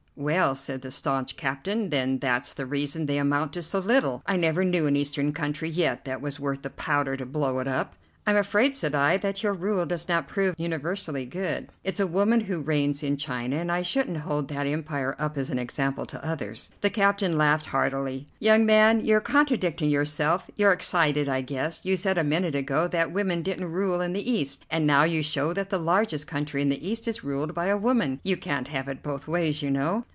"Well," 0.17 0.53
said 0.53 0.83
the 0.83 0.91
staunch 0.91 1.35
captain, 1.35 1.89
"then 1.89 2.19
that's 2.19 2.53
the 2.53 2.67
reason 2.67 3.07
they 3.07 3.17
amount 3.17 3.53
to 3.53 3.63
so 3.63 3.79
little. 3.79 4.21
I 4.27 4.35
never 4.35 4.63
knew 4.63 4.85
an 4.85 4.95
Eastern 4.95 5.31
country 5.33 5.67
yet 5.69 6.05
that 6.05 6.21
was 6.21 6.39
worth 6.39 6.61
the 6.61 6.69
powder 6.69 7.17
to 7.17 7.25
blow 7.25 7.57
it 7.57 7.67
up." 7.67 7.95
"I'm 8.27 8.35
afraid," 8.35 8.75
said 8.75 8.93
I, 8.93 9.17
"that 9.17 9.41
your 9.41 9.53
rule 9.53 9.83
does 9.87 10.07
not 10.07 10.27
prove 10.27 10.53
universally 10.59 11.25
good. 11.25 11.69
It's 11.83 11.99
a 11.99 12.05
woman 12.05 12.41
who 12.41 12.61
reigns 12.61 13.01
in 13.01 13.17
China, 13.17 13.55
and 13.55 13.71
I 13.71 13.81
shouldn't 13.81 14.19
hold 14.19 14.47
that 14.49 14.67
Empire 14.67 15.15
up 15.17 15.39
as 15.39 15.49
an 15.49 15.57
example 15.57 16.05
to 16.05 16.23
others." 16.23 16.69
The 16.81 16.91
captain 16.91 17.35
laughed 17.35 17.65
heartily. 17.67 18.27
"Young 18.39 18.63
man, 18.63 19.03
you're 19.03 19.21
contradicting 19.21 19.89
yourself. 19.89 20.51
You're 20.55 20.71
excited, 20.71 21.27
I 21.29 21.41
guess. 21.41 21.81
You 21.83 21.97
said 21.97 22.19
a 22.19 22.23
minute 22.23 22.53
ago 22.53 22.87
that 22.89 23.11
women 23.11 23.41
didn't 23.41 23.71
rule 23.71 24.01
in 24.01 24.13
the 24.13 24.29
East, 24.31 24.65
and 24.69 24.85
now 24.85 25.03
you 25.03 25.23
show 25.23 25.51
that 25.53 25.71
the 25.71 25.79
largest 25.79 26.27
country 26.27 26.61
in 26.61 26.69
the 26.69 26.87
East 26.87 27.07
is 27.07 27.23
ruled 27.23 27.55
by 27.55 27.65
a 27.67 27.77
woman. 27.77 28.19
You 28.21 28.37
can't 28.37 28.67
have 28.67 28.87
it 28.87 29.01
both 29.01 29.27
ways, 29.27 29.63
you 29.63 29.71
know." 29.71 30.05